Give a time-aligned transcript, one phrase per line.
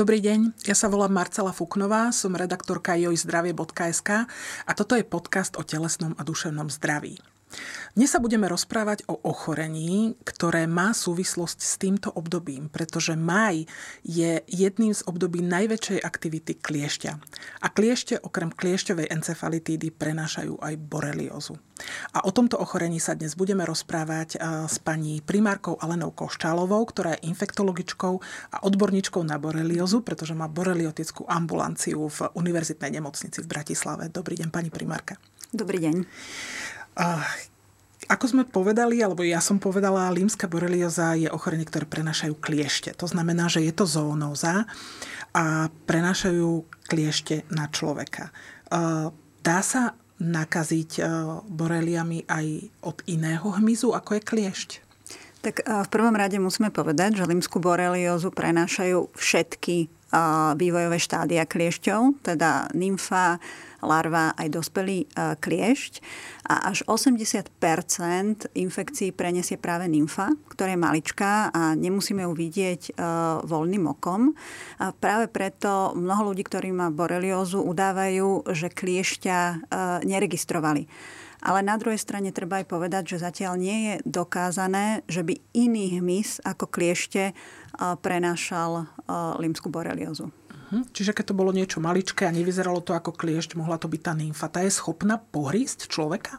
[0.00, 4.24] Dobrý deň, ja sa volám Marcela Fuknová, som redaktorka jojzdravie.sk
[4.64, 7.20] a toto je podcast o telesnom a duševnom zdraví.
[7.98, 13.66] Dnes sa budeme rozprávať o ochorení, ktoré má súvislosť s týmto obdobím, pretože maj
[14.06, 17.12] je jedným z období najväčšej aktivity kliešťa.
[17.60, 21.58] A kliešte okrem kliešťovej encefalitídy prenášajú aj boreliózu.
[22.14, 24.36] A o tomto ochorení sa dnes budeme rozprávať
[24.68, 28.14] s pani primárkou Alenou Koščálovou, ktorá je infektologičkou
[28.52, 34.12] a odborníčkou na boreliózu, pretože má boreliotickú ambulanciu v Univerzitnej nemocnici v Bratislave.
[34.12, 35.16] Dobrý deň, pani primárka.
[35.50, 36.06] Dobrý deň.
[38.10, 42.90] Ako sme povedali, alebo ja som povedala, límska borelioza je ochorenie, ktoré prenášajú kliešte.
[42.98, 44.66] To znamená, že je to zoonóza
[45.30, 48.34] a prenášajú kliešte na človeka.
[49.40, 51.00] Dá sa nakaziť
[51.46, 52.46] boreliami aj
[52.82, 54.70] od iného hmyzu, ako je kliešť?
[55.40, 59.88] Tak v prvom rade musíme povedať, že límskú boreliózu prenášajú všetky
[60.58, 63.38] vývojové štádia kliešťov, teda nymfa,
[63.82, 65.92] larva aj dospelý e, kliešť.
[66.50, 67.46] A až 80%
[68.52, 72.92] infekcií prenesie práve nymfa, ktorá je maličká a nemusíme ju vidieť e,
[73.46, 74.36] voľným okom.
[74.82, 79.54] A práve preto mnoho ľudí, ktorí má boreliózu, udávajú, že kliešťa e,
[80.04, 80.84] neregistrovali.
[81.40, 85.96] Ale na druhej strane treba aj povedať, že zatiaľ nie je dokázané, že by iný
[85.96, 87.32] hmyz ako kliešte
[87.80, 88.84] prenášal
[89.40, 90.28] limskú boreliózu.
[90.70, 90.86] Hm?
[90.94, 94.12] Čiže keď to bolo niečo maličké a nevyzeralo to ako kliešť, mohla to byť tá
[94.14, 94.46] nymfa.
[94.46, 96.38] Tá je schopná pohrísť človeka?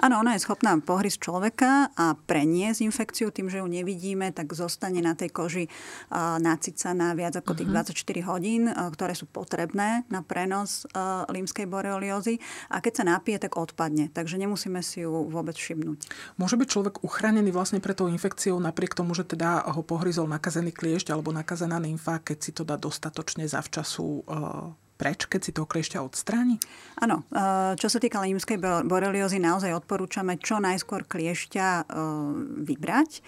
[0.00, 5.02] Áno, ona je schopná pohrísť človeka a preniesť infekciu tým, že ju nevidíme, tak zostane
[5.04, 5.64] na tej koži
[6.40, 7.86] nacicaná viac ako tých uh-huh.
[7.86, 8.22] Mhm.
[8.24, 10.86] 24 hodín, ktoré sú potrebné na prenos
[11.30, 12.42] límskej boreliózy.
[12.72, 14.10] A keď sa napije, tak odpadne.
[14.10, 16.10] Takže nemusíme si ju vôbec všimnúť.
[16.36, 20.74] Môže byť človek uchránený vlastne pre tou infekciou napriek tomu, že teda ho pohryzol nakazený
[20.74, 24.24] kliešť alebo nakazená nymfa, keď si to dá dostatočne zavčasu
[25.00, 26.60] preč, keď si toho kliešťa odstráni?
[27.00, 27.24] Áno.
[27.32, 31.82] E, čo sa týka límskej boreliózy, naozaj odporúčame čo najskôr kliešťa e,
[32.68, 33.20] vybrať, e,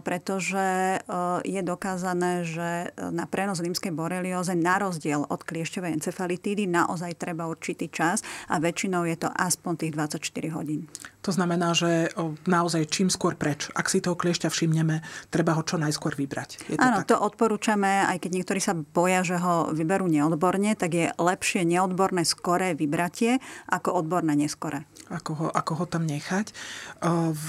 [0.00, 0.64] pretože
[1.44, 7.92] je dokázané, že na prenos límskej borelióze na rozdiel od kliešťovej encefalitídy naozaj treba určitý
[7.92, 10.88] čas a väčšinou je to aspoň tých 24 hodín.
[11.22, 12.10] To znamená, že
[12.50, 13.70] naozaj čím skôr preč.
[13.78, 16.66] Ak si toho kliešťa všimneme, treba ho čo najskôr vybrať.
[16.66, 17.14] Je to Áno, tak?
[17.14, 22.22] to odporúčame, aj keď niektorí sa boja, že ho vyberú neodborne, tak je lepšie neodborné
[22.22, 24.86] skoré vybratie ako odborné neskore.
[25.10, 26.54] Ako ho, ako ho tam nechať.
[27.32, 27.46] V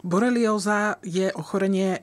[0.00, 2.00] Borelioza je ochorenie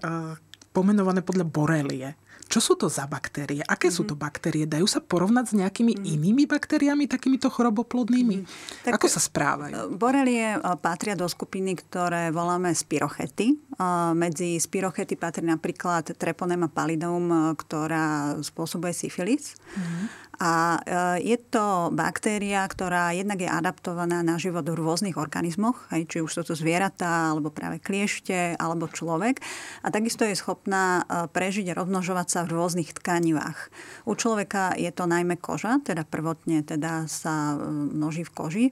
[0.76, 2.10] pomenované podľa borelie.
[2.56, 3.60] Čo sú to za baktérie?
[3.68, 3.98] Aké mm-hmm.
[4.00, 4.10] sú mhm.
[4.10, 4.64] to baktérie?
[4.64, 6.14] Dajú sa porovnať s nejakými mm-hmm.
[6.16, 8.48] inými baktériami, takýmito choroboplodnými?
[8.48, 8.88] Mm-hmm.
[8.88, 9.76] Tak Ako sa správajú?
[9.76, 13.52] E, borelie e, patria do skupiny, ktoré voláme spirochety.
[13.52, 13.84] E,
[14.16, 19.60] medzi spirochety patrí napríklad Treponema pallidum, ktorá spôsobuje syfilis.
[19.76, 20.25] Mm-hmm.
[20.40, 20.80] A e,
[21.24, 26.32] je to baktéria, ktorá jednak je adaptovaná na život v rôznych organizmoch, aj či už
[26.32, 29.40] sú to zvieratá, alebo práve kliešte, alebo človek.
[29.84, 33.72] A takisto je schopná e, prežiť a rozmnožovať sa v rôznych tkanivách.
[34.04, 38.66] U človeka je to najmä koža, teda prvotne teda sa e, množí v koži.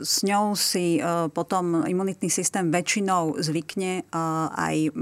[0.00, 4.02] S ňou si e, potom imunitný systém väčšinou zvykne e,
[4.48, 4.96] aj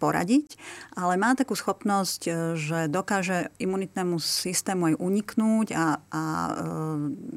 [0.00, 0.56] poradiť,
[0.96, 6.22] ale má takú schopnosť, e, že dokáže imunitnému systému aj uniknúť a, a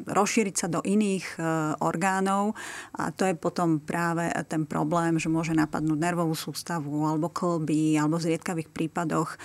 [0.07, 1.35] rozšíriť sa do iných
[1.83, 2.55] orgánov
[2.95, 8.15] a to je potom práve ten problém, že môže napadnúť nervovú sústavu alebo klby alebo
[8.15, 9.35] v zriedkavých prípadoch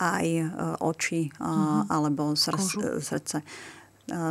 [0.00, 0.26] aj
[0.80, 1.92] oči mm-hmm.
[1.92, 3.44] alebo srdce.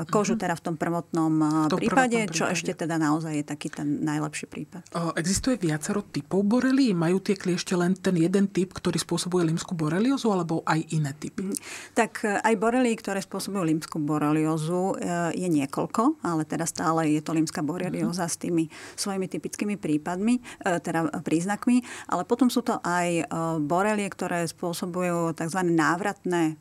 [0.08, 0.42] Kožu mhm.
[0.42, 1.34] teda v tom prvotnom
[1.68, 4.88] v tom prípade, prípade, čo ešte teda naozaj je taký ten najlepší prípad.
[5.20, 6.96] Existuje viacero typov borelí?
[6.96, 11.52] Majú tie kliešte len ten jeden typ, ktorý spôsobuje limskú boreliózu, alebo aj iné typy?
[11.52, 11.58] Mhm.
[11.92, 17.22] Tak e, aj borelí, ktoré spôsobujú limskú boreliózu, e, je niekoľko, ale teda stále je
[17.22, 18.32] to limská borelióza mm.
[18.32, 18.64] s tými
[18.96, 23.28] svojimi typickými prípadmi, e, teda príznakmi, ale potom sú to aj
[23.66, 25.60] borelie, ktoré spôsobujú tzv.
[25.66, 26.56] návratné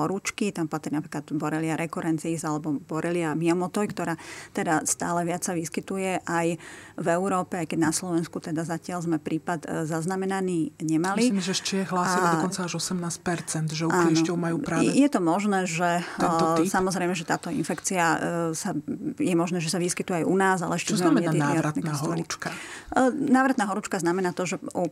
[0.00, 4.16] horúčky, tam patrí napríklad Borrelia recurrencis alebo Borrelia miamotoi, ktorá
[4.56, 6.56] teda stále viac sa vyskytuje aj
[6.96, 11.28] v Európe, aj keď na Slovensku teda zatiaľ sme prípad e, zaznamenaný nemali.
[11.28, 12.32] Myslím, že ešte hlásili a...
[12.40, 16.64] dokonca až 18%, že u kliešťov majú práve Je to možné, že typ?
[16.64, 18.18] samozrejme, že táto infekcia e,
[18.56, 18.72] sa,
[19.20, 22.48] je možné, že sa vyskytuje aj u nás, ale ešte Čo znamená návratná horúčka?
[22.96, 24.88] E, návratná horúčka znamená to, že u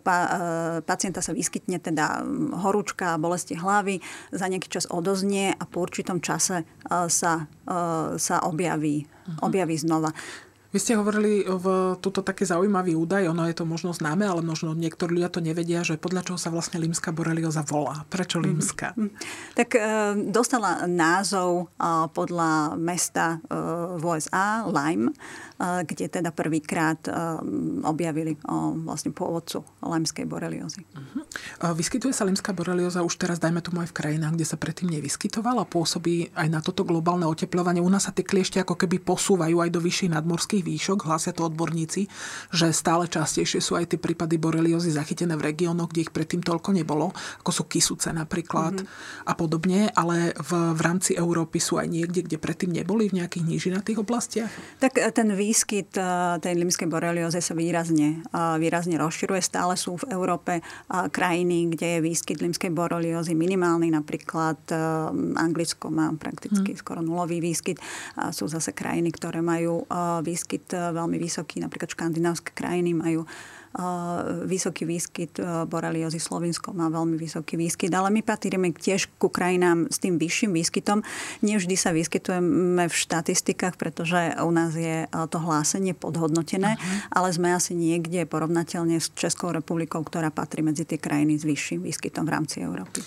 [0.84, 2.20] pacienta sa vyskytne teda
[2.60, 4.02] horúčka, bolesti hlavy,
[4.42, 6.64] za nejaký čas odoznie a po určitom čase e,
[7.06, 9.46] sa, e, sa objaví, uh-huh.
[9.46, 10.10] objaví znova.
[10.72, 11.66] Vy ste hovorili v
[12.00, 15.84] túto taký zaujímavý údaj, ono je to možno známe, ale možno niektorí ľudia to nevedia,
[15.84, 18.08] že podľa čoho sa vlastne limská borelioza volá.
[18.08, 18.44] Prečo mhm.
[18.48, 18.96] limská?
[18.96, 19.10] Mm-hmm.
[19.52, 19.80] Tak e,
[20.32, 21.86] dostala názov e,
[22.16, 23.52] podľa mesta e,
[24.00, 25.12] v USA, Lyme,
[25.62, 26.98] kde teda prvýkrát
[27.86, 30.82] objavili o, vlastne pôvodcu limskej boreliozy.
[30.82, 31.22] Mm-hmm.
[31.78, 35.68] Vyskytuje sa limská borelioza už teraz, dajme tomu aj v krajinách, kde sa predtým nevyskytovala,
[35.70, 37.78] pôsobí aj na toto globálne oteplovanie.
[37.78, 41.46] U nás sa tie kliešte ako keby posúvajú aj do vyšších nadmorských výšok, hlásia to
[41.46, 42.10] odborníci,
[42.50, 46.74] že stále častejšie sú aj tie prípady boreliozy zachytené v regiónoch, kde ich predtým toľko
[46.74, 47.14] nebolo,
[47.46, 49.30] ako sú Kisuce napríklad mm-hmm.
[49.30, 53.44] a podobne, ale v, v rámci Európy sú aj niekde, kde predtým neboli v nejakých
[53.46, 54.50] nížinatých oblastiach?
[54.82, 56.04] Tak e, ten výskyt e,
[56.40, 59.44] tej limskej boreliozy sa výrazne, e, výrazne rozširuje.
[59.44, 64.56] Stále sú v Európe krajiny, kde je výskyt limskej boreliozy minimálny, napríklad
[65.36, 66.78] Anglicko má prakticky mm.
[66.80, 67.76] skoro nulový výskyt.
[68.32, 69.84] Sú zase krajiny, ktoré majú
[70.22, 71.60] výskyt veľmi vysoký.
[71.60, 73.28] Napríklad škandinávské krajiny majú
[74.44, 76.20] vysoký výskyt boreliozy.
[76.20, 81.00] Slovinsko má veľmi vysoký výskyt, ale my patríme tiež ku krajinám s tým vyšším výskytom.
[81.40, 86.98] Nevždy sa vyskytujeme v štatistikách, pretože u nás je to hlásenie podhodnotené, uh-huh.
[87.16, 91.88] ale sme asi niekde porovnateľne s Českou republikou, ktorá patrí medzi tie krajiny s vyšším
[91.88, 93.00] výskytom v rámci Európy.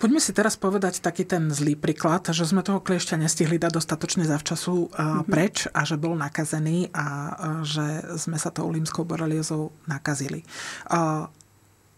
[0.00, 4.24] Poďme si teraz povedať taký ten zlý príklad, že sme toho kliešťa nestihli dať dostatočne
[4.24, 5.28] zavčasu mm-hmm.
[5.28, 7.36] preč a že bol nakazený a
[7.68, 10.48] že sme sa tou límskou boreliozou nakazili.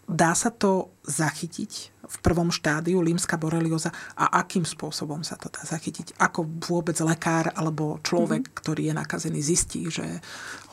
[0.03, 3.87] Dá sa to zachytiť v prvom štádiu límska borelioza
[4.19, 6.19] a akým spôsobom sa to dá zachytiť?
[6.19, 8.59] Ako vôbec lekár alebo človek, mm-hmm.
[8.59, 10.19] ktorý je nakazený, zistí, že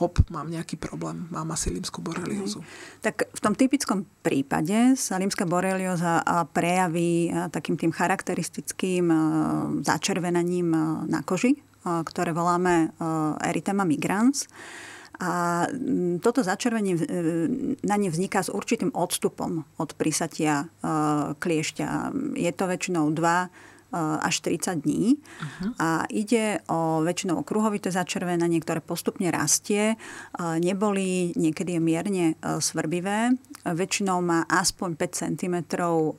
[0.03, 2.59] hop, mám nejaký problém, mám asi límskú boreliozu?
[2.59, 3.03] Mm-hmm.
[3.07, 9.07] Tak v tom typickom prípade sa límska borelioza prejaví takým tým charakteristickým
[9.87, 10.75] začervenaním
[11.07, 11.55] na koži,
[11.87, 12.91] ktoré voláme
[13.47, 14.51] erythema migrans.
[15.21, 17.05] A mm, toto začervenie e,
[17.85, 20.67] na ne vzniká s určitým odstupom od prisatia e,
[21.37, 21.89] kliešťa.
[22.41, 25.19] Je to väčšinou 2 Eh, až 30 dní.
[25.19, 25.75] Uh-huh.
[25.79, 29.95] A ide o väčšinou o kruhovité začervenanie, ktoré postupne rastie.
[29.95, 33.35] Eh, neboli, niekedy je mierne eh, svrbivé.
[33.61, 35.57] Väčšinou má aspoň 5 cm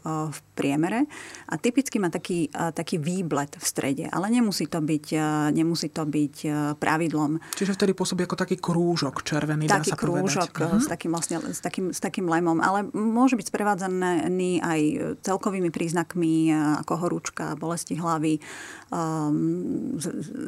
[0.05, 1.09] v priemere.
[1.49, 4.05] A typicky má taký, taký výblet v strede.
[4.13, 5.05] Ale nemusí to byť,
[5.49, 6.35] nemusí to byť
[6.77, 7.41] pravidlom.
[7.57, 10.77] Čiže vtedy pôsobí ako taký krúžok červený, taký dá sa krúžok uh-huh.
[10.77, 12.61] s, takým vlastne, s, takým, s takým lemom.
[12.61, 14.81] Ale môže byť sprevádzaný aj
[15.25, 16.53] celkovými príznakmi
[16.85, 18.41] ako horúčka, bolesti hlavy,
[18.89, 19.93] um,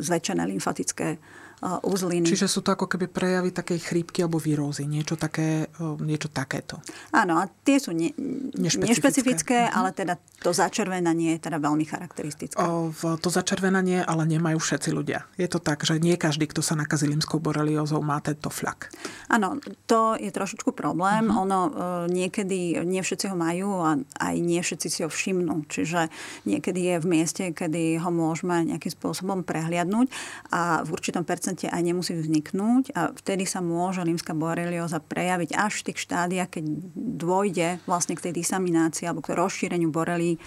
[0.02, 1.22] zväčšené lymfatické
[1.64, 2.28] uzliny.
[2.28, 5.72] Čiže sú to ako keby prejavy takej chrípky alebo výrózy, niečo, také,
[6.04, 6.84] niečo takéto.
[7.16, 8.12] Áno, a tie sú ne,
[8.60, 9.78] nešpecifické, nešpecifické uh-huh.
[9.80, 12.60] ale teda to začervenanie je teda veľmi charakteristické.
[12.60, 15.24] O, v to začervenanie ale nemajú všetci ľudia.
[15.40, 18.92] Je to tak, že nie každý, kto sa nakazí limskou boreliózou, má tento flak.
[19.32, 19.56] Áno,
[19.88, 21.32] to je trošičku problém.
[21.32, 21.48] Uh-huh.
[21.48, 21.72] Ono e,
[22.12, 25.64] niekedy, nie všetci ho majú a aj nie všetci si ho všimnú.
[25.72, 26.12] Čiže
[26.44, 30.12] niekedy je v mieste, kedy ho môžeme nejakým spôsobom prehliadnúť
[30.52, 35.54] a v určitom percentu podstate aj nemusí vzniknúť a vtedy sa môže limská borelioza prejaviť
[35.54, 36.64] až v tých štádiách, keď
[36.98, 40.42] dôjde vlastne k tej disaminácii alebo k rozšíreniu borelí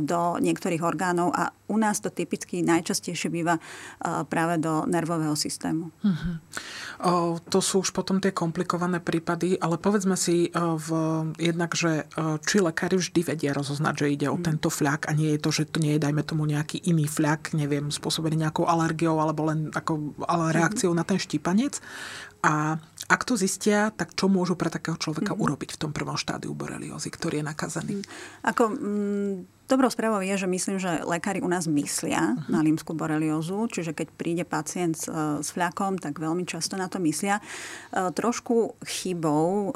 [0.00, 3.60] do niektorých orgánov a u nás to typicky najčastejšie býva
[4.30, 5.92] práve do nervového systému.
[6.00, 6.34] Uh-huh.
[7.04, 10.88] O, to sú už potom tie komplikované prípady, ale povedzme si v,
[11.36, 12.08] jednak, že
[12.48, 14.46] či lekári vždy vedia rozoznať, že ide o uh-huh.
[14.48, 17.52] tento fľak a nie je to, že to nie je, dajme tomu, nejaký iný fľak,
[17.52, 21.80] neviem, spôsobený nejakou alergiou alebo len ako ale reakciou na ten štípanec.
[22.44, 25.44] A ak to zistia, tak čo môžu pre takého človeka mm-hmm.
[25.48, 27.94] urobiť v tom prvom štádiu boreliózy, ktorý je nakazený?
[27.98, 28.06] Mm.
[28.44, 32.52] Ako, mm, dobrou správou je, že myslím, že lekári u nás myslia mm-hmm.
[32.52, 36.86] na límskú boreliózu, čiže keď príde pacient s, e, s fľakom, tak veľmi často na
[36.86, 37.40] to myslia.
[37.40, 37.42] E,
[38.12, 39.70] trošku chybou e,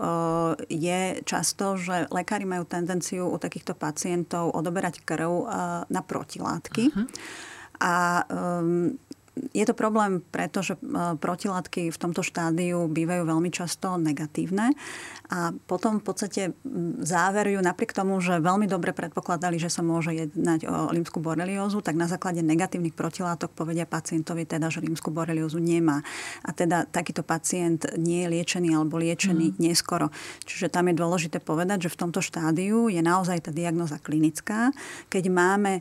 [0.69, 5.45] je často, že lekári majú tendenciu u takýchto pacientov odoberať krv e,
[5.89, 6.93] na protilátky.
[6.93, 7.07] Mm-hmm.
[7.83, 8.95] A um,
[9.33, 10.79] je to problém, pretože e,
[11.17, 14.77] protilátky v tomto štádiu bývajú veľmi často negatívne
[15.33, 16.43] a potom v podstate
[17.01, 21.97] záverujú napriek tomu, že veľmi dobre predpokladali, že sa môže jednať o limskú boreliózu, tak
[21.97, 26.05] na základe negatívnych protilátok povedia pacientovi teda, že limskú boreliózu nemá.
[26.45, 29.59] A teda takýto pacient nie je liečený alebo liečený mm.
[29.65, 30.13] neskoro.
[30.45, 34.69] Čiže tam je dôležité povedať, že v tomto štádiu je naozaj tá diagnoza klinická.
[35.09, 35.81] Keď máme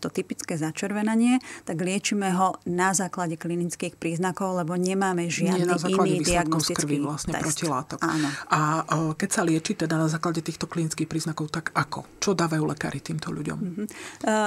[0.00, 5.74] to typické začervenanie, tak liečíme ho na na základe klinických príznakov, lebo nemáme žiadny Nie,
[5.74, 7.42] na iný diagnostický krvi vlastne test.
[7.42, 7.98] protilátok.
[7.98, 8.28] Áno.
[8.54, 8.86] A
[9.18, 12.06] keď sa lieči teda na základe týchto klinických príznakov, tak ako?
[12.22, 13.58] Čo dávajú lekári týmto ľuďom?
[13.58, 13.86] Mm-hmm.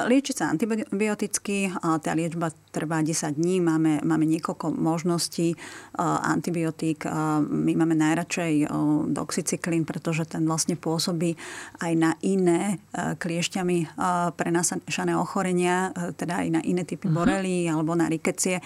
[0.07, 5.59] Lieči sa antibioticky, tá liečba trvá 10 dní, máme, máme niekoľko možností
[5.99, 7.03] antibiotík.
[7.43, 8.71] My máme najradšej
[9.11, 11.35] doxycyklín, pretože ten vlastne pôsobí
[11.83, 13.99] aj na iné kliešťami
[14.37, 17.17] prenášané ochorenia, teda aj na iné typy uh-huh.
[17.19, 18.61] borelí alebo na rikecie,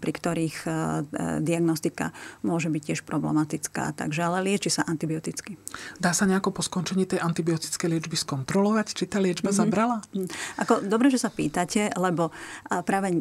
[0.00, 0.56] pri ktorých
[1.44, 3.92] diagnostika môže byť tiež problematická.
[3.92, 5.60] Takže ale lieči sa antibioticky.
[6.00, 9.60] Dá sa nejako po skončení tej antibiotickej liečby skontrolovať, či tá liečba mm-hmm.
[9.60, 10.00] zabrala?
[10.16, 10.28] Mhm.
[10.64, 12.32] Ako, dobre, že sa pýtate, lebo
[12.88, 13.20] práve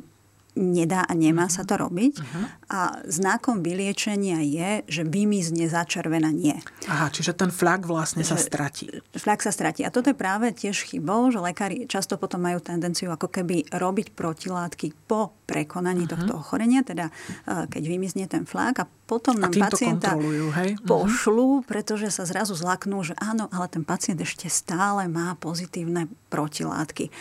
[0.57, 1.61] nedá a nemá uh-huh.
[1.61, 2.13] sa to robiť.
[2.17, 2.45] Uh-huh.
[2.73, 6.65] A znakom vyliečenia je, že vymizne začervenanie.
[6.89, 8.89] Aha, čiže ten flak vlastne že, sa stratí.
[9.13, 9.85] Flak sa stratí.
[9.85, 14.17] A toto je práve tiež chybou, že lekári často potom majú tendenciu ako keby robiť
[14.17, 16.19] protilátky po prekonaní uh-huh.
[16.19, 20.19] tohto ochorenia, teda e, keď vymizne ten flak a potom nám a pacienta
[20.59, 20.75] hej?
[20.83, 27.07] pošlu, pretože sa zrazu zlaknú, že áno, ale ten pacient ešte stále má pozitívne protilátky.
[27.07, 27.11] E,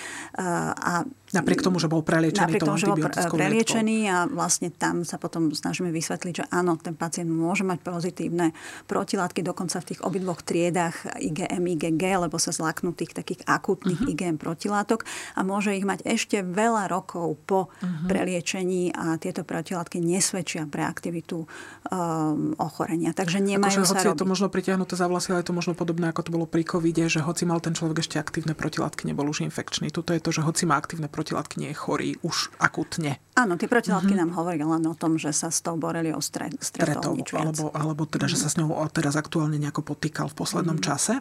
[0.75, 3.03] a Napriek tomu, že bol preliečený Napriek tomu, že bol
[3.35, 8.55] preliečený a vlastne tam sa potom snažíme vysvetliť, že áno, ten pacient môže mať pozitívne
[8.87, 14.13] protilátky dokonca v tých obidvoch triedách IgM, IgG, lebo sa zlaknú tých takých akutných uh-huh.
[14.15, 15.03] IgM protilátok
[15.35, 18.07] a môže ich mať ešte veľa rokov po uh-huh.
[18.17, 23.13] Preliečení a tieto protilátky nesvedčia pre aktivitu um, ochorenia.
[23.13, 24.17] Takže nemajú akože, sa hoci robiť.
[24.17, 26.65] je to možno pritiahnuté za vlasy, ale je to možno podobné, ako to bolo pri
[26.65, 29.93] covide, že hoci mal ten človek ešte aktívne protilátky, nebol už infekčný.
[29.93, 33.21] Tuto je to, že hoci má aktívne protilátky, nie je chorý už akutne.
[33.37, 34.33] Áno, tie protilátky mm-hmm.
[34.33, 37.53] nám hovoria len o tom, že sa s tou boreliou stre, stretol, nič viac.
[37.53, 38.33] Alebo, alebo teda, mm-hmm.
[38.33, 40.89] že sa s ňou teraz aktuálne nejako potýkal v poslednom mm-hmm.
[40.89, 41.21] čase.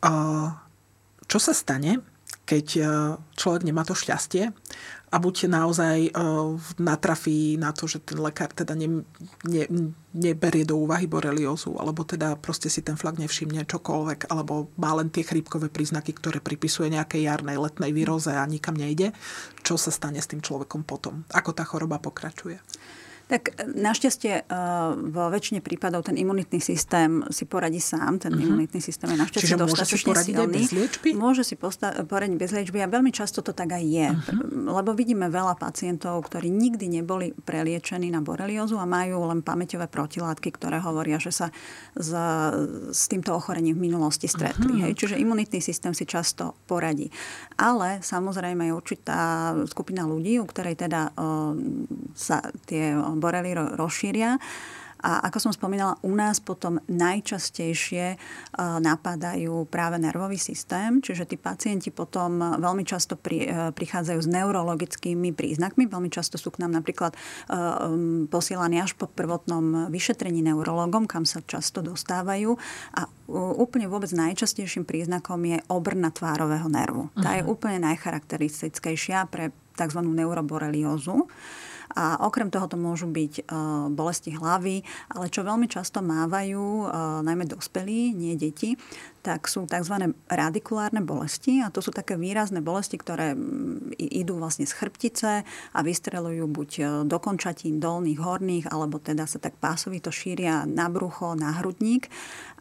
[0.00, 0.56] Uh,
[1.28, 2.00] čo sa stane,
[2.42, 2.66] keď
[3.38, 4.50] človek nemá to šťastie
[5.12, 9.04] a buď naozaj uh, natrafí na to, že ten lekár teda ne,
[9.44, 9.64] ne,
[10.16, 15.12] neberie do úvahy boreliózu, alebo teda proste si ten flak nevšimne čokoľvek, alebo má len
[15.12, 19.12] tie chrípkové príznaky, ktoré pripisuje nejakej jarnej, letnej výroze a nikam nejde.
[19.60, 21.28] Čo sa stane s tým človekom potom?
[21.28, 22.56] Ako tá choroba pokračuje?
[23.28, 24.62] Tak e, našťastie e,
[25.10, 28.18] vo väčšine prípadov ten imunitný systém si poradí sám.
[28.22, 28.46] Ten uh-huh.
[28.46, 30.54] imunitný systém je našťastie Čiže dostatočne môže si silný.
[30.54, 31.08] bez liečby?
[31.14, 34.08] Môže si posta- poradiť bez liečby a veľmi často to tak aj je.
[34.10, 34.74] Uh-huh.
[34.82, 40.52] Lebo vidíme veľa pacientov, ktorí nikdy neboli preliečení na boreliózu a majú len pamäťové protilátky,
[40.54, 41.46] ktoré hovoria, že sa
[41.96, 42.10] s,
[42.90, 44.80] s týmto ochorením v minulosti stretli.
[44.80, 44.84] Uh-huh.
[44.88, 44.92] Hej?
[44.98, 47.08] Čiže imunitný systém si často poradí.
[47.60, 51.54] Ale samozrejme je určitá skupina ľudí, u ktorej teda uh,
[52.16, 54.38] sa tie borely rozšíria.
[55.02, 58.14] A ako som spomínala, u nás potom najčastejšie
[58.78, 65.34] napadajú práve nervový systém, čiže tí pacienti potom veľmi často pri, e, prichádzajú s neurologickými
[65.34, 65.90] príznakmi.
[65.90, 67.18] Veľmi často sú k nám napríklad e,
[68.30, 72.54] posielaní až po prvotnom vyšetrení neurologom, kam sa často dostávajú.
[72.94, 73.10] A
[73.58, 77.10] úplne vôbec najčastejším príznakom je obrna tvárového nervu.
[77.18, 77.50] Tá je mhm.
[77.50, 79.98] úplne najcharakteristickejšia pre tzv.
[79.98, 81.26] neuroboreliózu.
[81.96, 83.42] A okrem toho to môžu byť e,
[83.92, 84.80] bolesti hlavy,
[85.12, 86.86] ale čo veľmi často mávajú, e,
[87.24, 88.76] najmä dospelí, nie deti,
[89.22, 90.10] tak sú tzv.
[90.26, 95.78] radikulárne bolesti a to sú také výrazné bolesti, ktoré mm, idú vlastne z chrbtice a
[95.80, 101.38] vystrelujú buď e, do končatín dolných, horných, alebo teda sa tak pásovito šíria na brucho,
[101.38, 102.10] na hrudník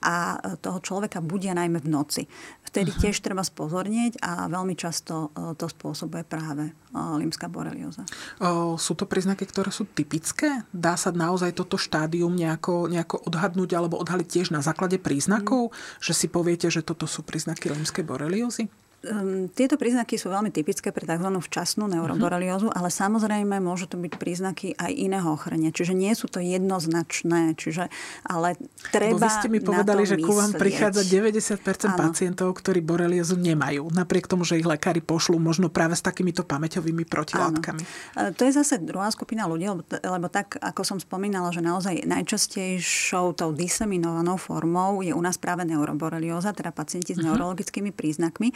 [0.05, 2.23] a e, toho človeka budia najmä v noci.
[2.61, 3.01] Vtedy uh-huh.
[3.09, 8.03] tiež treba spozornieť a veľmi často e, to spôsobuje práve limská borelioza.
[8.43, 10.67] O, sú to príznaky, ktoré sú typické?
[10.75, 15.71] Dá sa naozaj toto štádium nejako, nejako odhadnúť alebo odhaliť tiež na základe príznakov?
[15.71, 15.75] Mm.
[16.03, 18.67] Že si povie, viete, že toto sú príznaky rímskej boreliózy?
[19.01, 21.25] Um, tieto príznaky sú veľmi typické pre tzv.
[21.25, 22.77] včasnú neuroboreliózu, uh-huh.
[22.77, 25.73] ale samozrejme môžu to byť príznaky aj iného ochorenia.
[25.73, 27.89] Čiže nie sú to jednoznačné, čiže,
[28.21, 28.61] ale
[28.93, 31.97] treba Bo vy ste mi povedali, že ku vám prichádza 90% ano.
[31.97, 37.01] pacientov, ktorí boreliózu nemajú, napriek tomu, že ich lekári pošlú možno práve s takýmito pamäťovými
[37.09, 37.81] protilátkami.
[38.21, 38.37] Ano.
[38.37, 43.33] To je zase druhá skupina ľudí, lebo, lebo tak, ako som spomínala, že naozaj najčastejšou
[43.33, 47.33] tou diseminovanou formou je u nás práve neuroborelióza, teda pacienti s uh-huh.
[47.33, 48.53] neurologickými príznakmi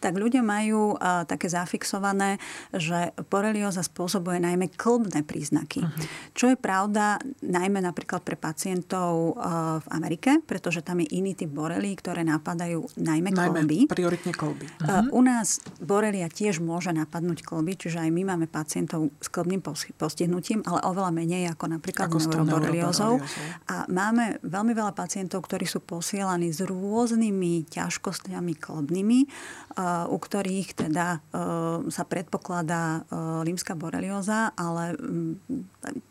[0.00, 2.36] tak ľudia majú uh, také zafixované,
[2.74, 5.84] že borelioza spôsobuje najmä klbné príznaky.
[5.84, 6.04] Uh-huh.
[6.36, 11.48] Čo je pravda najmä napríklad pre pacientov uh, v Amerike, pretože tam je iný typ
[11.52, 13.78] borelí, ktoré napadajú najmä, najmä klby.
[13.88, 14.66] prioritne klby.
[14.66, 15.08] Uh-huh.
[15.08, 19.62] Uh, u nás borelia tiež môže napadnúť klby, čiže aj my máme pacientov s klbným
[19.96, 23.12] postihnutím, ale oveľa menej ako napríklad ako neuroboreliózou.
[23.68, 29.18] A máme veľmi veľa pacientov, ktorí sú posielaní s rôznymi ťažkosťami klbnými,
[30.10, 31.22] u ktorých teda
[31.86, 33.06] sa predpokladá
[33.46, 35.32] limská borelioza, ale mm,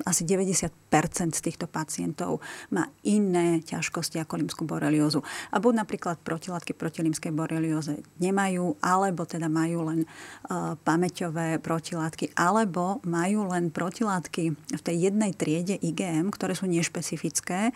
[0.08, 2.40] asi 90 z týchto pacientov
[2.72, 5.22] má iné ťažkosti ako limskú boreliózu.
[5.52, 12.34] A buď napríklad protilátky proti limskej borelióze nemajú, alebo teda majú len uh, pamäťové protilátky,
[12.40, 17.76] alebo majú len protilátky v tej jednej triede IgM, ktoré sú nešpecifické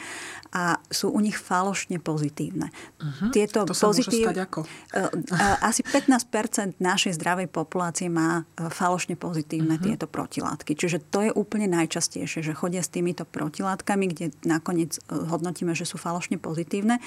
[0.55, 2.71] a sú u nich falošne pozitívne.
[2.97, 3.29] Uh-huh.
[3.35, 4.31] Tieto to sa pozitív...
[4.31, 4.59] môže stať ako?
[4.95, 9.85] Uh, asi 15% našej zdravej populácie má uh, falošne pozitívne uh-huh.
[9.91, 10.79] tieto protilátky.
[10.79, 15.73] Čiže to je úplne najčastejšie, že chodia s tým týmito protilátkami, kde nakoniec e, hodnotíme,
[15.73, 17.01] že sú falošne pozitívne.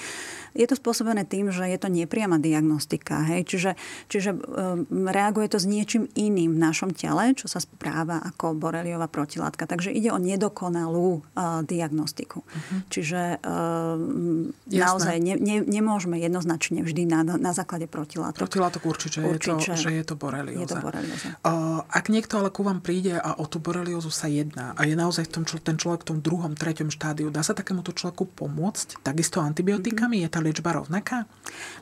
[0.51, 3.23] Je to spôsobené tým, že je to nepriama diagnostika.
[3.23, 3.47] Hej?
[3.47, 3.71] Čiže,
[4.11, 9.07] čiže um, reaguje to s niečím iným v našom tele, čo sa správa ako boreliová
[9.07, 9.63] protilátka.
[9.63, 12.43] Takže ide o nedokonalú uh, diagnostiku.
[12.43, 12.79] Uh-huh.
[12.91, 18.43] Čiže um, naozaj ne, ne, nemôžeme jednoznačne vždy na, na základe protilátok.
[18.43, 20.61] Protilátok určite, určite je to, že je to borelioza.
[20.61, 21.27] Je to borelioza.
[21.45, 24.95] Uh, ak niekto ale ku vám príde a o tú boreliozu sa jedná a je
[24.97, 27.29] naozaj v tom, čo ten človek v tom druhom, treťom štádiu.
[27.29, 29.03] Dá sa takémuto človeku pomôcť?
[29.05, 30.21] Takisto antibiotikami?
[30.21, 30.25] Mm-hmm.
[30.25, 31.29] Je tá liečba rovnaká?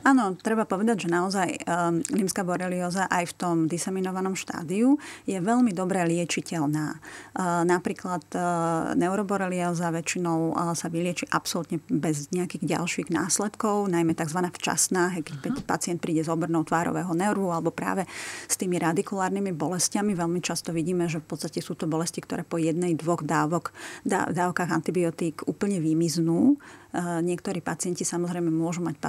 [0.04, 5.72] Áno, treba povedať, že naozaj um, limská borelioza aj v tom diseminovanom štádiu je veľmi
[5.72, 7.00] dobre liečiteľná.
[7.34, 14.40] Uh, napríklad uh, neuroborelioza väčšinou uh, sa vylieči absolútne bez nejakých ďalších následkov, najmä tzv.
[14.50, 15.64] včasná, keď uh-huh.
[15.64, 18.02] pacient príde s obrnou tvárového nervu alebo práve
[18.50, 20.10] s tými radikulárnymi bolestiami.
[20.18, 23.70] Veľmi často vidíme, že v podstate sú to bolesti, ktoré po jednej, dvoch dávok
[24.10, 26.58] dávkach antibiotík úplne vymiznú.
[26.90, 29.06] E, niektorí pacienti samozrejme môžu mať e,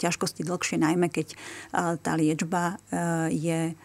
[0.00, 1.36] ťažkosti dlhšie, najmä keď e,
[2.00, 2.80] tá liečba
[3.28, 3.76] je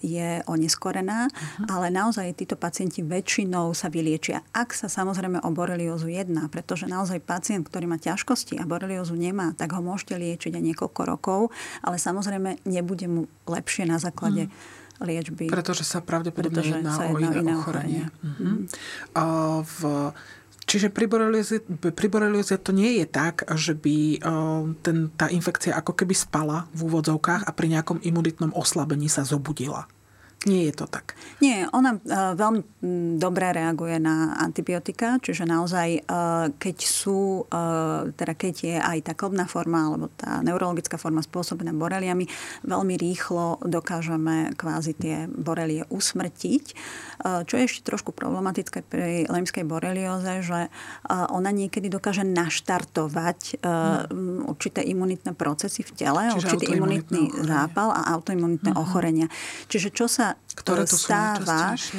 [0.00, 1.66] je oneskorená, uh-huh.
[1.70, 4.42] ale naozaj títo pacienti väčšinou sa vyliečia.
[4.54, 9.52] Ak sa samozrejme o boreliózu jedná, pretože naozaj pacient, ktorý má ťažkosti a boreliózu nemá,
[9.54, 11.40] tak ho môžete liečiť aj niekoľko rokov,
[11.84, 15.48] ale samozrejme nebude mu lepšie na základe uh-huh liečby.
[15.48, 18.04] Pretože sa pravdepodobne Pretože jedná sa o iné, iné ochorenie.
[18.20, 18.68] Uh-huh.
[19.16, 19.24] A
[19.64, 20.12] v,
[20.70, 21.10] čiže pri
[22.06, 24.22] borelioze, to nie je tak, že by
[24.86, 29.90] ten, tá infekcia ako keby spala v úvodzovkách a pri nejakom imunitnom oslabení sa zobudila.
[30.48, 31.20] Nie je to tak.
[31.44, 32.64] Nie, ona uh, veľmi
[33.20, 39.12] dobre reaguje na antibiotika, čiže naozaj, uh, keď sú, uh, teda keď je aj tá
[39.12, 42.24] klbná forma alebo tá neurologická forma spôsobená boreliami,
[42.64, 46.64] veľmi rýchlo dokážeme kvázi tie borelie usmrtiť.
[47.20, 50.72] Čo je ešte trošku problematické pri lemskej borelioze, že
[51.08, 54.48] ona niekedy dokáže naštartovať hmm.
[54.48, 58.80] určité imunitné procesy v tele, Čiže určitý imunitný zápal a autoimunitné hmm.
[58.80, 59.28] ochorenia.
[59.68, 61.96] Čiže čo sa ktoré to stáva, sú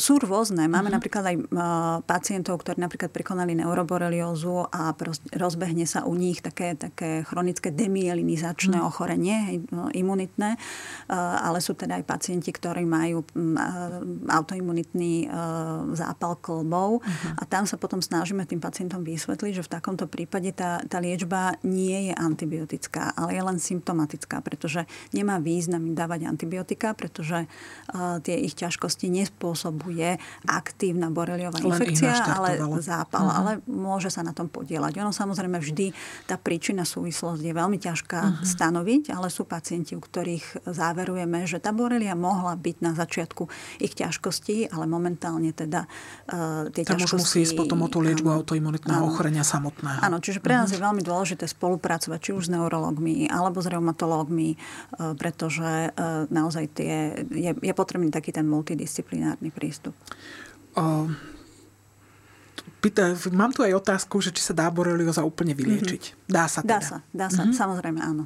[0.00, 0.64] sú rôzne.
[0.66, 0.96] Máme uh-huh.
[0.96, 1.36] napríklad aj
[2.08, 4.96] pacientov, ktorí napríklad prekonali neuroboreliózu a
[5.36, 8.88] rozbehne sa u nich také, také chronické demielinizačné uh-huh.
[8.88, 10.56] ochorenie, no, imunitné,
[11.12, 13.20] ale sú teda aj pacienti, ktorí majú
[14.32, 15.28] autoimunitný
[15.92, 17.36] zápal klbov uh-huh.
[17.36, 21.60] a tam sa potom snažíme tým pacientom vysvetliť, že v takomto prípade tá, tá liečba
[21.68, 27.44] nie je antibiotická, ale je len symptomatická, pretože nemá význam dávať antibiotika, pretože
[28.24, 30.14] tie ich ťažkosti nespôsobujú spôsobuje
[30.46, 33.38] aktívna boreliová infekcia, ale zápal, uh-huh.
[33.42, 35.02] ale môže sa na tom podielať.
[35.02, 35.90] Ono samozrejme vždy,
[36.30, 38.46] tá príčina súvislosť je veľmi ťažká uh-huh.
[38.46, 43.50] stanoviť, ale sú pacienti, u ktorých záverujeme, že tá borelia mohla byť na začiatku
[43.82, 45.90] ich ťažkostí, ale momentálne teda
[46.30, 47.10] uh, tie Tam ťažkosti...
[47.10, 49.98] už musí ísť potom o tú liečbu autoimunitného ochorenia samotného.
[50.06, 50.78] Áno, čiže pre nás uh-huh.
[50.78, 56.70] je veľmi dôležité spolupracovať či už s neurologmi alebo s reumatológmi, uh, pretože uh, naozaj
[56.70, 59.96] tie, je, je potrebný taký ten multidisciplinárny adekvátny prístup?
[60.76, 61.08] O,
[62.84, 66.02] pýta, mám tu aj otázku, že či sa dá borelioza úplne vyliečiť.
[66.12, 66.28] Mm-hmm.
[66.28, 66.68] Dá sa teda?
[66.68, 67.56] Dá sa, dá sa mm-hmm.
[67.56, 68.24] samozrejme áno.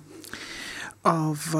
[1.07, 1.51] O, v,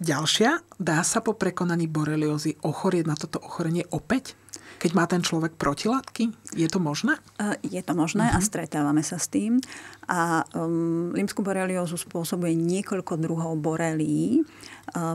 [0.00, 4.34] ďalšia, dá sa po prekonaní boreliozy ochorieť na toto ochorenie opäť?
[4.80, 6.56] Keď má ten človek protilátky?
[6.56, 7.20] Je to možné?
[7.60, 8.36] Je to možné uh-huh.
[8.36, 8.48] a mhm.
[8.48, 9.60] stretávame sa s tým.
[10.08, 14.42] A um, limskú boreliózu spôsobuje niekoľko druhov borelí.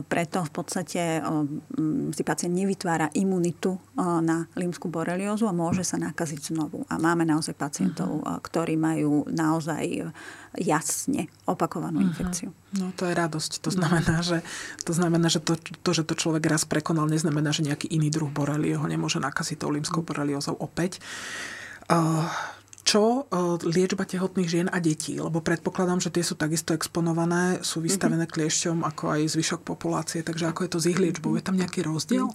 [0.08, 1.20] Preto v podstate
[2.16, 6.88] si pacient nevytvára imunitu na limskú boreliózu a môže sa nakaziť znovu.
[6.88, 8.40] A máme naozaj pacientov, uh-huh.
[8.40, 10.08] ktorí majú naozaj
[10.56, 12.08] jasne opakovanú uh-huh.
[12.08, 12.50] infekciu.
[12.76, 13.52] No to je radosť.
[13.64, 14.40] To znamená, že,
[14.84, 18.28] to, znamená, že to, to, že to človek raz prekonal, neznamená, že nejaký iný druh
[18.28, 21.02] borelio ho nemôže nakaziť tou limskou boreliózou opäť.
[21.86, 22.26] Uh,
[22.86, 25.18] čo e, liečba tehotných žien a detí?
[25.18, 28.38] Lebo predpokladám, že tie sú takisto exponované, sú vystavené mm-hmm.
[28.38, 31.34] kliešťom ako aj zvyšok populácie, takže ako je to s ich liečbou?
[31.34, 32.30] Je tam nejaký rozdiel?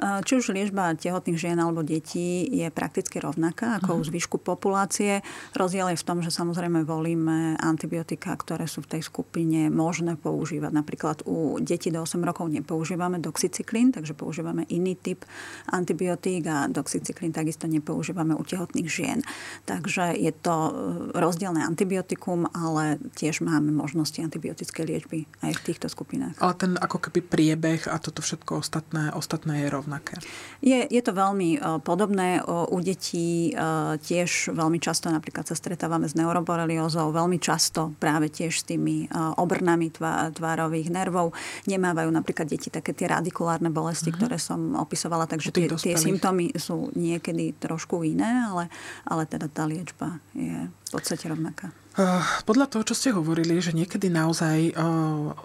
[0.00, 4.02] Či už liečba tehotných žien alebo detí je prakticky rovnaká ako uh-huh.
[4.02, 5.22] u zvyšku populácie.
[5.54, 10.72] Rozdiel je v tom, že samozrejme volíme antibiotika, ktoré sú v tej skupine možné používať.
[10.74, 15.22] Napríklad u detí do 8 rokov nepoužívame doxycyklín, takže používame iný typ
[15.70, 19.20] antibiotík a doxycyklín takisto nepoužívame u tehotných žien.
[19.68, 20.72] Takže je to e,
[21.14, 26.40] rozdielne antibiotikum, ale tiež máme možnosti antibiotickej liečby aj v týchto skupinách.
[26.42, 30.22] Ale ten ako keby priebeh a toto všetko ostatné, ostatné je rovné rovnaké?
[30.62, 32.38] Je, je to veľmi uh, podobné.
[32.38, 38.30] Uh, u detí uh, tiež veľmi často napríklad sa stretávame s neuroboreliózou, veľmi často práve
[38.30, 39.90] tiež s tými obrnami
[40.32, 41.34] tvárových nervov.
[41.66, 44.22] Nemávajú napríklad deti také tie radikulárne bolesti, uh-huh.
[44.22, 48.70] ktoré som opisovala, takže tie, tie symptómy sú niekedy trošku iné, ale,
[49.02, 51.81] ale teda tá liečba je v podstate rovnaká.
[51.92, 54.74] Eh, podľa toho, čo ste hovorili, že niekedy naozaj eh,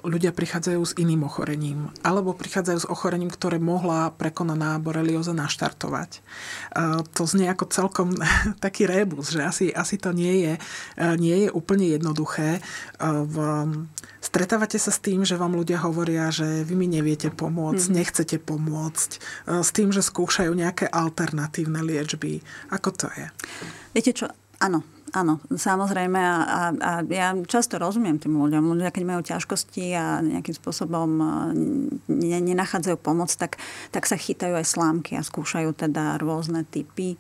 [0.08, 6.24] ľudia prichádzajú s iným ochorením alebo prichádzajú s ochorením, ktoré mohla prekonaná borelioza naštartovať.
[6.24, 8.16] Eh, to znie ako celkom
[8.64, 10.54] taký rébus, že asi, asi to nie je,
[11.20, 12.64] nie je úplne jednoduché.
[14.24, 17.94] Stretávate sa s tým, že vám ľudia hovoria, že vy mi neviete pomôcť, mm.
[17.96, 19.10] nechcete pomôcť,
[19.64, 22.44] s tým, že skúšajú nejaké alternatívne liečby.
[22.72, 23.26] Ako to je?
[23.96, 24.28] Viete čo,
[24.60, 24.84] áno,
[25.16, 28.76] Áno, samozrejme a, a, a ja často rozumiem tým ľuďom.
[28.76, 31.26] Ľudia, keď majú ťažkosti a nejakým spôsobom e,
[32.12, 33.56] ne, nenachádzajú pomoc, tak,
[33.96, 37.16] tak sa chytajú aj slámky a skúšajú teda rôzne typy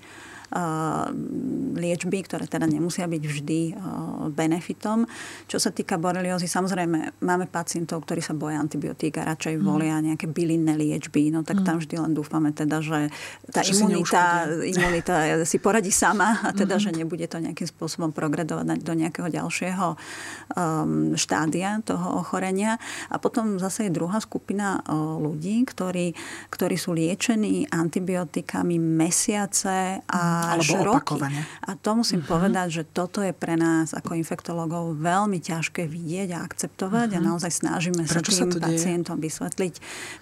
[1.75, 3.59] liečby, ktoré teda nemusia byť vždy
[4.31, 5.03] benefitom.
[5.45, 9.63] Čo sa týka boreliózy, samozrejme máme pacientov, ktorí sa boja antibiotík a radšej mm.
[9.63, 13.11] volia nejaké bylinné liečby, no tak tam vždy len dúfame teda, že
[13.51, 16.83] tá že imunita, si imunita si poradí sama a teda, mm.
[16.83, 19.87] že nebude to nejakým spôsobom progredovať do nejakého ďalšieho
[20.55, 22.79] um, štádia toho ochorenia.
[23.11, 26.15] A potom zase je druhá skupina uh, ľudí, ktorí,
[26.51, 31.19] ktorí sú liečení antibiotikami mesiace a až Alebo roky.
[31.65, 32.37] A to musím uh-huh.
[32.37, 37.17] povedať, že toto je pre nás ako infektologov veľmi ťažké vidieť a akceptovať uh-huh.
[37.17, 37.27] a mhm.
[37.33, 39.73] naozaj snažíme Prečo sa tým sa pacientom vysvetliť,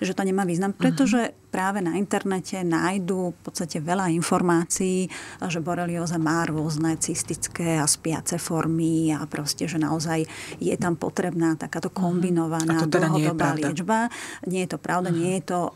[0.02, 1.52] že to nemá význam, pretože uh-huh.
[1.52, 5.08] práve na internete nájdú v podstate veľa informácií,
[5.46, 10.26] že borelioza má rôzne cystické a spiace formy a proste, že naozaj
[10.60, 12.92] je tam potrebná takáto kombinovaná uh-huh.
[12.92, 14.00] teda dlhodobá nie liečba.
[14.48, 15.22] Nie je to pravda, uh-huh.
[15.22, 15.72] nie je to uh,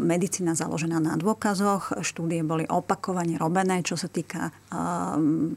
[0.00, 2.00] medicína založená na dôkazoch.
[2.00, 5.56] Štúdie boli opakovane robené, čo sa týka um,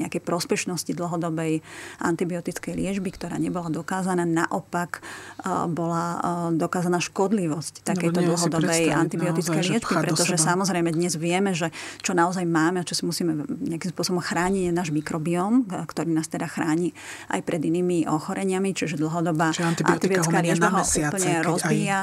[0.00, 1.60] nejakej prospešnosti dlhodobej
[2.00, 4.24] antibiotickej liečby, ktorá nebola dokázaná.
[4.24, 6.20] Naopak uh, bola uh,
[6.54, 12.82] dokázaná škodlivosť takejto no, dlhodobej antibiotickej liečby, pretože samozrejme dnes vieme, že čo naozaj máme
[12.82, 16.92] a čo si musíme nejakým spôsobom chrániť je náš mikrobióm, ktorý nás teda chráni
[17.32, 21.98] aj pred inými ochoreniami, čiže dlhodobá čiže antibiotická liečba ho úplne rozbíja.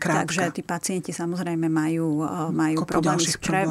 [0.00, 3.68] Takže tí pacienti samozrejme majú, uh, majú problémy s črev,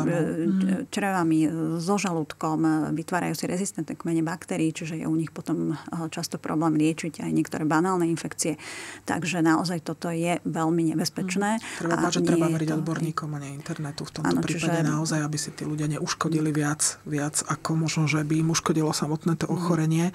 [0.90, 6.08] čreva chorobami, so žalúdkom, vytvárajú si rezistentné kmene baktérií, čiže je u nich potom eh,
[6.12, 8.56] často problém liečiť aj niektoré banálne infekcie.
[9.04, 11.60] Takže naozaj toto je veľmi nebezpečné.
[11.60, 14.88] Mm, treba bať, že treba veriť odborníkom a nie internetu v tomto ano, prípade čiže...
[14.88, 19.36] naozaj, aby si tí ľudia neuškodili viac, viac ako možno, že by im uškodilo samotné
[19.36, 19.54] to mhm.
[19.56, 20.06] ochorenie.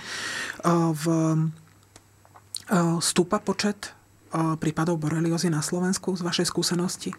[0.64, 1.04] V
[3.04, 3.92] stúpa počet
[4.32, 7.12] prípadov boreliozy na Slovensku z vašej skúsenosti?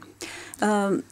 [0.59, 1.05] Um,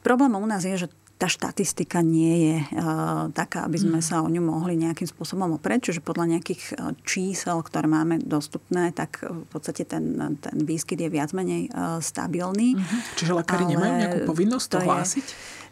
[0.00, 0.88] Problémom u nás je, že
[1.20, 4.06] tá štatistika nie je uh, taká, aby sme mm.
[4.08, 5.92] sa o ňu mohli nejakým spôsobom oprieť.
[5.92, 11.12] Čiže podľa nejakých uh, čísel, ktoré máme dostupné, tak v podstate ten, ten výskyt je
[11.12, 12.80] viac menej uh, stabilný.
[12.80, 13.00] Mm-hmm.
[13.20, 15.26] Čiže lekári nemajú nejakú povinnosť to, to hlásiť?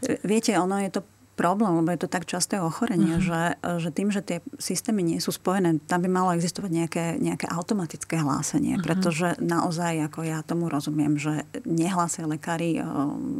[0.05, 1.01] Je, viete, ono je to
[1.39, 3.23] problém, lebo je to tak časté ochorenie, uh-huh.
[3.23, 3.41] že,
[3.87, 8.19] že tým, že tie systémy nie sú spojené, tam by malo existovať nejaké, nejaké automatické
[8.19, 8.83] hlásenie, uh-huh.
[8.83, 12.83] pretože naozaj, ako ja tomu rozumiem, že nehlásia lekári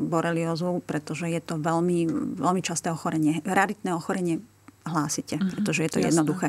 [0.08, 2.08] boreliozu, pretože je to veľmi,
[2.40, 4.40] veľmi časté ochorenie, raritné ochorenie
[4.88, 6.08] hlásite, mm-hmm, pretože je to jasné.
[6.12, 6.48] jednoduché.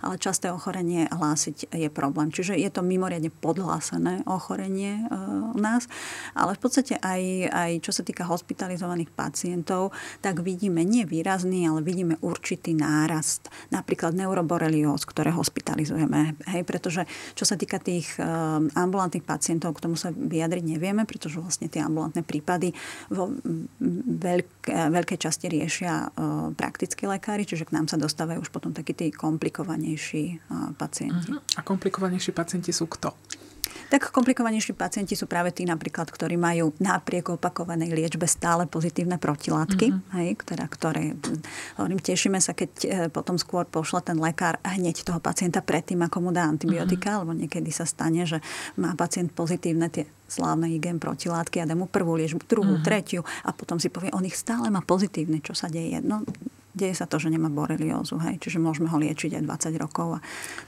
[0.00, 2.30] Ale časté ochorenie hlásiť je problém.
[2.30, 5.02] Čiže je to mimoriadne podhlásené ochorenie
[5.52, 5.90] u nás.
[6.32, 9.92] Ale v podstate aj, aj čo sa týka hospitalizovaných pacientov,
[10.24, 13.50] tak vidíme nie výrazný, ale vidíme určitý nárast.
[13.74, 16.38] Napríklad neuroborelióz, ktoré hospitalizujeme.
[16.48, 18.16] Hej, pretože čo sa týka tých
[18.72, 22.72] ambulantných pacientov, k tomu sa vyjadriť nevieme, pretože vlastne tie ambulantné prípady
[23.12, 23.34] vo
[24.08, 26.14] veľk, veľkej časti riešia
[26.56, 30.44] praktickí lekári, čiže k nám sa dostávajú už potom takí tí komplikovanejší
[30.76, 31.32] pacienti.
[31.32, 31.56] Uh-huh.
[31.56, 33.16] A komplikovanejší pacienti sú kto?
[33.92, 39.86] Tak komplikovanejší pacienti sú práve tí napríklad, ktorí majú napriek opakovanej liečbe stále pozitívne protilátky,
[39.92, 40.16] mm-hmm.
[40.16, 41.12] hej, ktorá, ktoré,
[41.76, 46.24] hovorím, tešíme sa, keď e, potom skôr pošle ten lekár hneď toho pacienta predtým, ako
[46.24, 47.20] mu dá antibiotika, mm-hmm.
[47.20, 48.40] lebo niekedy sa stane, že
[48.80, 52.88] má pacient pozitívne tie slávne IgM protilátky a dá mu prvú liečbu, druhú, mm-hmm.
[52.88, 56.00] tretiu a potom si povie, on ich stále má pozitívne, čo sa deje.
[56.00, 56.24] No,
[56.72, 60.18] deje sa to, že nemá boreliózu, hej, čiže môžeme ho liečiť aj 20 rokov a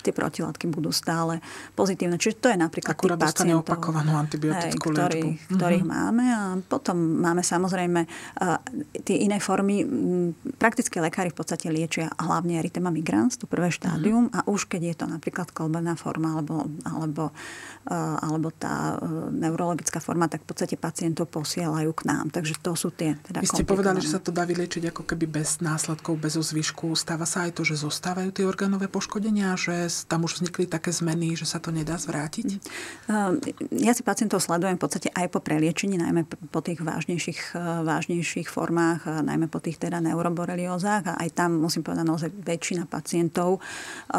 [0.04, 1.40] tie protilátky budú stále
[1.72, 2.20] pozitívne.
[2.20, 5.52] Čiže to je napríklad Akurát tých pacientov, opakovanú antibiotickú hej, ktorý, liečbu.
[5.56, 6.04] ktorých mm-hmm.
[6.04, 8.60] máme a potom máme samozrejme uh,
[9.02, 9.82] tie iné formy.
[10.60, 14.44] Praktické lekári v podstate liečia hlavne erytema migrans, to prvé štádium mm-hmm.
[14.44, 17.32] a už keď je to napríklad kolbená forma alebo, alebo,
[17.88, 22.28] uh, alebo tá uh, neurologická forma, tak v podstate pacientov posielajú k nám.
[22.28, 25.24] Takže to sú tie teda Vy ste povedali, že sa to dá vyliečiť ako keby
[25.24, 26.98] bez následkov následkov bez ozvyšku.
[26.98, 31.38] Stáva sa aj to, že zostávajú tie orgánové poškodenia, že tam už vznikli také zmeny,
[31.38, 32.58] že sa to nedá zvrátiť?
[33.06, 33.38] Ehm,
[33.70, 38.50] ja si pacientov sledujem v podstate aj po preliečení, najmä po tých vážnejších, e, vážnejších
[38.50, 41.14] formách, najmä po tých teda neuroboreliózach.
[41.14, 44.18] A aj tam musím povedať, naozaj väčšina pacientov e,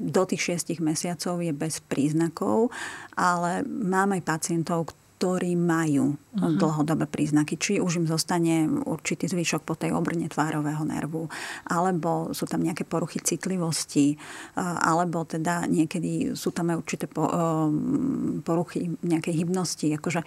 [0.00, 2.72] do tých šiestich mesiacov je bez príznakov,
[3.12, 6.56] ale mám aj pacientov, ktorí majú uh-huh.
[6.56, 7.60] dlhodobé príznaky.
[7.60, 11.28] Či už im zostane určitý zvyšok po tej obrne tvárového nervu,
[11.68, 14.16] alebo sú tam nejaké poruchy citlivosti,
[14.56, 17.04] alebo teda niekedy sú tam aj určité
[18.40, 19.92] poruchy nejakej hybnosti.
[20.00, 20.26] Akože e,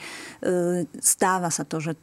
[1.01, 1.97] stáva sa to, že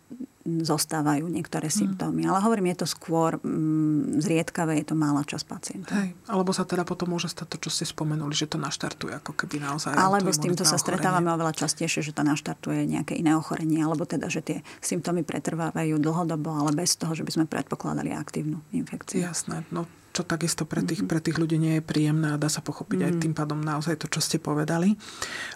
[0.66, 1.74] zostávajú niektoré mm.
[1.74, 2.26] symptómy.
[2.26, 5.94] Ale hovorím, je to skôr mm, zriedkavé, je to mála časť pacientov.
[5.94, 6.18] Hej.
[6.26, 9.62] Alebo sa teda potom môže stať to, čo ste spomenuli, že to naštartuje ako keby
[9.62, 9.94] naozaj.
[9.94, 14.26] Alebo s týmto sa stretávame oveľa častejšie, že to naštartuje nejaké iné ochorenie, alebo teda,
[14.26, 19.22] že tie symptómy pretrvávajú dlhodobo, ale bez toho, že by sme predpokladali aktívnu infekciu.
[19.22, 19.62] Jasné.
[19.70, 21.10] No čo takisto pre tých, mm-hmm.
[21.10, 23.08] pre tých ľudí nie je príjemné a dá sa pochopiť mm-hmm.
[23.08, 23.22] aj mhm.
[23.22, 24.98] tým pádom naozaj to, čo ste povedali.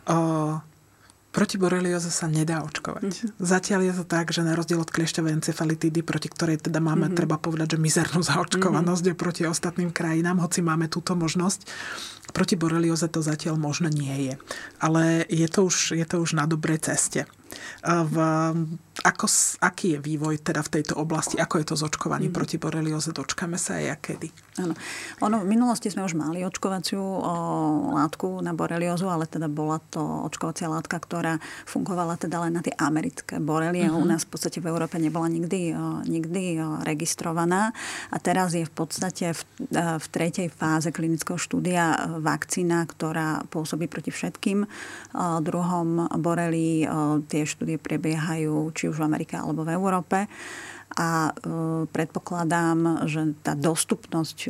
[0.07, 0.63] Uh,
[1.35, 3.03] Proti borelioze sa nedá očkovať.
[3.11, 3.43] Mm-hmm.
[3.43, 7.19] Zatiaľ je to tak, že na rozdiel od kliešťovej encefalitídy, proti ktorej teda máme, mm-hmm.
[7.19, 9.19] treba povedať, že mizernú zaočkovanosť mm-hmm.
[9.19, 11.67] proti ostatným krajinám, hoci máme túto možnosť,
[12.31, 14.35] proti borelioze to zatiaľ možno nie je.
[14.79, 17.27] Ale je to už, je to už na dobrej ceste
[17.83, 18.17] v,
[19.03, 19.27] ako,
[19.59, 22.37] aký je vývoj teda v tejto oblasti, ako je to s očkovaním mm.
[22.39, 24.29] proti borelioze, dočkame sa aj a kedy?
[24.63, 24.75] Áno.
[25.19, 27.19] Ono, v minulosti sme už mali očkovaciu o,
[27.91, 29.99] látku na boreliozu, ale teda bola to
[30.31, 33.91] očkovacia látka, ktorá fungovala teda len na tie americké borelie.
[33.91, 33.99] Mm-hmm.
[33.99, 37.75] U nás v podstate v Európe nebola nikdy, o, nikdy o, registrovaná.
[38.15, 39.43] A teraz je v podstate v,
[39.75, 44.69] v tretej fáze klinického štúdia vakcína, ktorá pôsobí proti všetkým o,
[45.43, 46.87] druhom borelí.
[46.87, 50.31] O, tie štúdie prebiehajú či už v Amerike alebo v Európe
[50.95, 51.33] a e,
[51.91, 54.49] predpokladám, že tá dostupnosť e,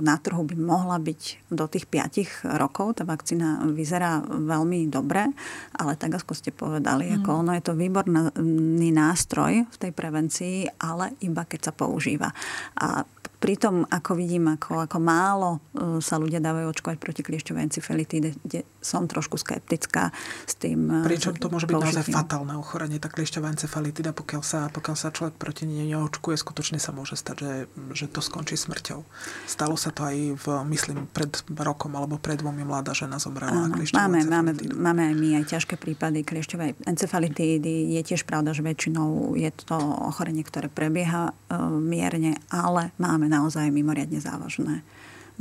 [0.00, 2.96] na trhu by mohla byť do tých 5 rokov.
[2.96, 5.28] Tá vakcína vyzerá veľmi dobre,
[5.76, 7.14] ale tak ako ste povedali, mm.
[7.20, 12.32] ako ono je to výborný nástroj v tej prevencii, ale iba keď sa používa.
[12.80, 13.04] A
[13.42, 18.62] Pritom, ako vidím, ako, ako málo e, sa ľudia dávajú očkovať proti kliešťovej encefalitíde, kde
[18.78, 20.14] som trošku skeptická
[20.46, 21.02] s tým.
[21.02, 25.10] E, Pričom to môže byť naozaj fatálne ochorenie, tá kliešťová encefalitída, pokiaľ sa, pokiaľ sa
[25.10, 27.54] človek proti nej neočkuje, skutočne sa môže stať, že,
[27.90, 29.02] že to skončí smrťou.
[29.50, 33.74] Stalo sa to aj v, myslím, pred rokom alebo pred dvomi mladá žena zomrela na
[33.74, 37.98] máme, máme, máme aj my aj ťažké prípady kliešťovej encefalitídy.
[37.98, 39.74] Je tiež pravda, že väčšinou je to
[40.06, 44.84] ochorenie, ktoré prebieha e, mierne, ale máme naozaj mimoriadne závažné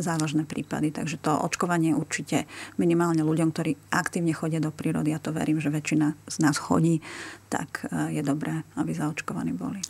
[0.02, 0.92] závažné prípady.
[0.92, 5.70] Takže to očkovanie určite minimálne ľuďom, ktorí aktívne chodia do prírody, ja to verím, že
[5.72, 7.00] väčšina z nás chodí,
[7.52, 9.84] tak e, je dobré, aby zaočkovaní boli.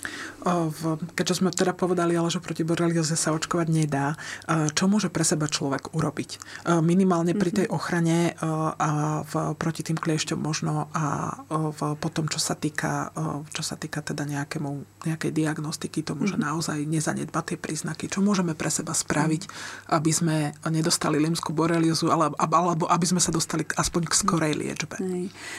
[1.14, 4.18] Keďže sme teda povedali, ale že proti borelioze sa očkovať nedá,
[4.50, 6.30] e, čo môže pre seba človek urobiť?
[6.34, 6.40] E,
[6.82, 7.74] minimálne pri tej mhm.
[7.74, 13.14] ochrane a v, proti tým kliešťom možno a v, potom, čo sa týka,
[13.54, 16.50] čo sa týka teda nejakému, nejakej diagnostiky, to môže mm-hmm.
[16.50, 18.10] naozaj nezanedbať tie príznaky.
[18.10, 19.46] Čo môžeme pre seba spraviť,
[19.94, 24.98] aby sme nedostali limskú boreliozu, alebo aby sme sa dostali aspoň k skorej liečbe?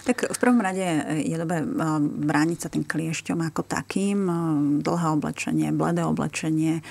[0.03, 0.83] Tak v prvom rade
[1.23, 1.63] je dobré
[2.03, 4.19] brániť sa tým kliešťom ako takým.
[4.83, 6.83] Dlhé oblečenie, bledé oblečenie,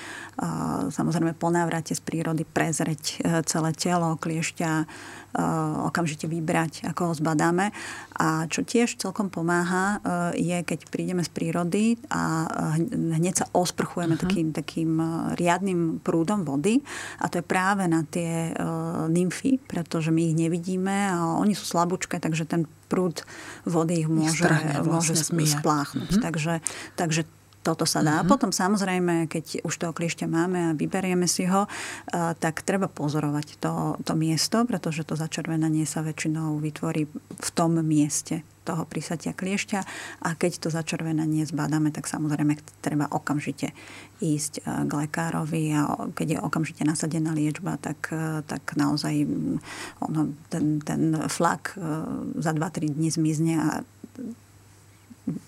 [0.88, 4.70] samozrejme po návrate z prírody prezreť celé telo kliešťa,
[5.88, 7.72] okamžite vybrať, ako ho zbadáme.
[8.20, 9.98] A čo tiež celkom pomáha,
[10.36, 12.44] je, keď prídeme z prírody a
[12.92, 14.28] hneď sa osprchujeme uh-huh.
[14.28, 14.90] takým, takým
[15.40, 16.84] riadnym prúdom vody.
[17.24, 18.52] A to je práve na tie
[19.08, 23.24] nymfy, pretože my ich nevidíme a oni sú slabúčke, takže ten prúd
[23.64, 26.10] vody ich môže, ich vlastne môže spláchnuť.
[26.12, 26.24] Mm-hmm.
[26.28, 26.54] Takže,
[27.00, 27.24] takže
[27.62, 28.20] toto sa dá.
[28.20, 28.28] Uh-huh.
[28.28, 31.70] Potom samozrejme, keď už toho kliešťa máme a vyberieme si ho,
[32.12, 37.06] tak treba pozorovať to, to miesto, pretože to začervenanie sa väčšinou vytvorí
[37.38, 39.80] v tom mieste toho prísatia kliešťa
[40.22, 43.74] a keď to začervenanie zbadáme, tak samozrejme treba okamžite
[44.22, 48.14] ísť k lekárovi a keď je okamžite nasadená liečba, tak,
[48.46, 49.26] tak naozaj
[49.98, 51.74] ono, ten, ten flak
[52.38, 53.68] za 2-3 dní zmizne a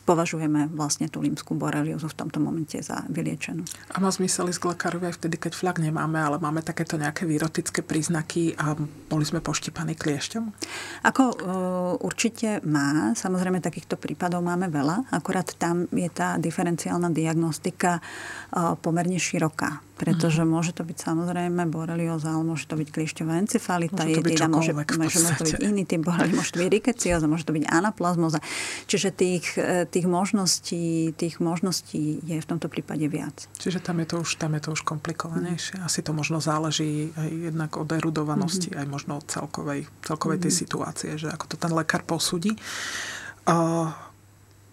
[0.07, 3.67] považujeme vlastne tú limskú boreliózu v tomto momente za vyliečenú.
[3.91, 7.27] A má zmysel ísť k lekárovi aj vtedy, keď flak nemáme, ale máme takéto nejaké
[7.27, 8.79] výrotické príznaky a
[9.11, 10.45] boli sme poštípaní kliešťom?
[11.11, 11.35] Ako uh,
[12.07, 13.19] určite má.
[13.19, 15.11] Samozrejme, takýchto prípadov máme veľa.
[15.11, 20.49] Akorát tam je tá diferenciálna diagnostika uh, pomerne široká pretože mm.
[20.51, 24.73] môže to byť samozrejme borelioza, ale môže to byť kliešťová encefalita, môže to byť, môže,
[24.75, 28.39] môže, môže to byť iný typ borelioza, môže to byť rikecióza, môže to byť anaplazmoza.
[28.91, 33.47] Čiže tých, e, tých, možností, tých možností je v tomto prípade viac.
[33.55, 35.79] Čiže tam je to už, tam je to už komplikovanejšie.
[35.79, 38.79] Asi to možno záleží aj jednak od erudovanosti, mm.
[38.83, 40.45] aj možno od celkovej, celkovej mm.
[40.45, 40.59] tej mhm.
[40.59, 42.59] situácie, že ako to ten lekár posúdi.
[43.45, 43.93] Uh,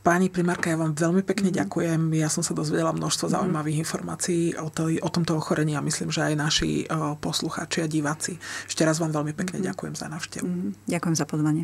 [0.01, 1.61] Pani primárka, ja vám veľmi pekne mm-hmm.
[1.61, 2.01] ďakujem.
[2.17, 3.37] Ja som sa dozvedela množstvo mm-hmm.
[3.37, 7.87] zaujímavých informácií o, to, o tomto ochorení a myslím, že aj naši uh, poslucháči a
[7.87, 8.41] diváci.
[8.65, 9.69] Ešte raz vám veľmi pekne mm-hmm.
[9.69, 10.49] ďakujem za návštevu.
[10.49, 10.71] Mm-hmm.
[10.89, 11.63] Ďakujem za pozvanie.